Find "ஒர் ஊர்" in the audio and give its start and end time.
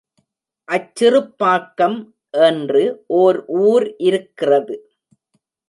3.17-3.87